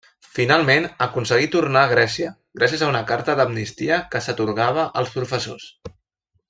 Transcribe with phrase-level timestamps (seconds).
[0.35, 2.31] Finalment, aconseguí tornar a Grècia
[2.63, 5.71] gràcies a una carta d'amnistia que s'atorgava als professors.